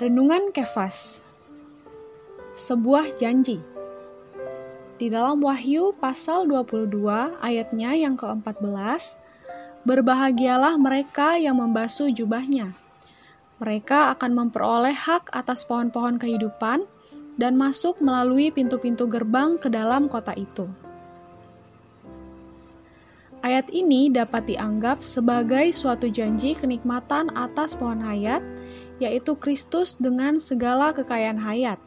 [0.00, 1.28] Renungan Kefas.
[2.56, 3.60] Sebuah janji.
[4.96, 6.88] Di dalam Wahyu pasal 22
[7.36, 9.20] ayatnya yang ke-14
[9.84, 12.72] Berbahagialah mereka yang membasuh jubahnya.
[13.60, 16.88] Mereka akan memperoleh hak atas pohon-pohon kehidupan
[17.36, 20.64] dan masuk melalui pintu-pintu gerbang ke dalam kota itu.
[23.44, 28.40] Ayat ini dapat dianggap sebagai suatu janji kenikmatan atas pohon hayat,
[29.00, 31.80] yaitu Kristus dengan segala kekayaan hayat.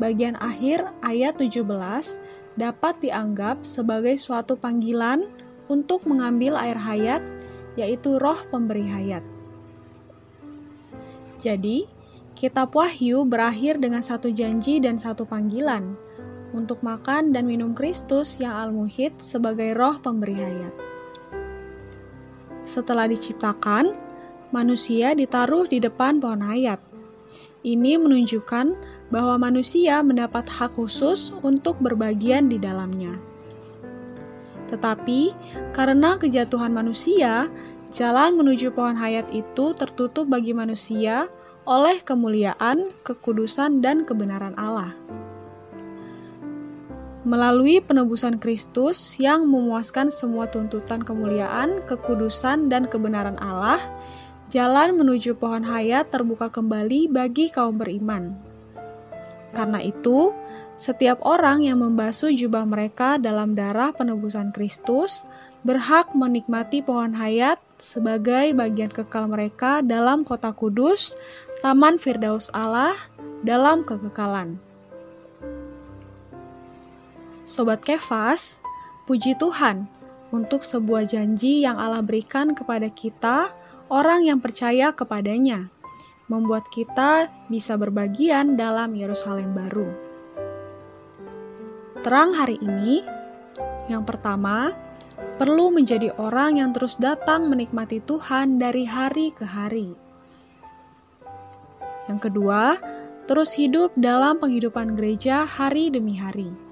[0.00, 1.60] Bagian akhir ayat 17
[2.56, 5.28] dapat dianggap sebagai suatu panggilan
[5.68, 7.22] untuk mengambil air hayat,
[7.78, 9.22] yaitu roh pemberi hayat.
[11.38, 11.86] Jadi,
[12.34, 15.94] kitab Wahyu berakhir dengan satu janji dan satu panggilan,
[16.50, 20.74] untuk makan dan minum Kristus yang al-muhid sebagai roh pemberi hayat.
[22.60, 24.09] Setelah diciptakan,
[24.50, 26.78] manusia ditaruh di depan pohon hayat.
[27.60, 28.66] Ini menunjukkan
[29.12, 33.18] bahwa manusia mendapat hak khusus untuk berbagian di dalamnya.
[34.70, 35.34] Tetapi
[35.74, 37.50] karena kejatuhan manusia,
[37.90, 41.26] jalan menuju pohon hayat itu tertutup bagi manusia
[41.68, 44.96] oleh kemuliaan, kekudusan, dan kebenaran Allah
[47.20, 53.76] melalui penebusan Kristus yang memuaskan semua tuntutan kemuliaan, kekudusan, dan kebenaran Allah,
[54.50, 58.34] jalan menuju pohon hayat terbuka kembali bagi kaum beriman.
[59.54, 60.34] Karena itu,
[60.74, 65.22] setiap orang yang membasuh jubah mereka dalam darah penebusan Kristus
[65.62, 71.14] berhak menikmati pohon hayat sebagai bagian kekal mereka dalam kota kudus,
[71.62, 72.96] taman Firdaus Allah,
[73.46, 74.58] dalam kekekalan.
[77.44, 78.62] Sobat Kefas,
[79.04, 79.90] puji Tuhan
[80.30, 83.50] untuk sebuah janji yang Allah berikan kepada kita,
[83.90, 85.68] orang yang percaya kepadanya,
[86.30, 89.90] membuat kita bisa berbagian dalam Yerusalem baru.
[92.00, 93.04] Terang hari ini,
[93.90, 94.72] yang pertama,
[95.36, 99.92] perlu menjadi orang yang terus datang menikmati Tuhan dari hari ke hari.
[102.08, 102.80] Yang kedua,
[103.28, 106.70] terus hidup dalam penghidupan gereja hari demi hari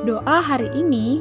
[0.00, 1.20] Doa hari ini,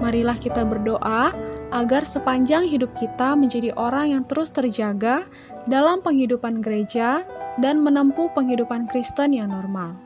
[0.00, 1.28] marilah kita berdoa
[1.74, 5.26] agar sepanjang hidup kita menjadi orang yang terus terjaga
[5.66, 7.26] dalam penghidupan gereja
[7.58, 9.98] dan menempuh penghidupan Kristen yang normal.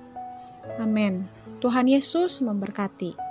[0.81, 1.29] Amin.
[1.61, 3.28] Tuhan Yesus memberkati.